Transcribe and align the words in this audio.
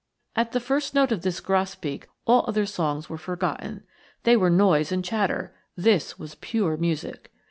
At 0.35 0.51
the 0.51 0.59
first 0.59 0.95
note 0.95 1.11
of 1.11 1.21
this 1.21 1.39
grosbeak 1.39 2.07
all 2.25 2.43
other 2.47 2.65
songs 2.65 3.07
were 3.07 3.19
forgotten 3.19 3.83
they 4.23 4.35
were 4.35 4.49
noise 4.49 4.91
and 4.91 5.05
chatter 5.05 5.53
this 5.77 6.17
was 6.17 6.33
pure 6.33 6.75
music. 6.75 7.31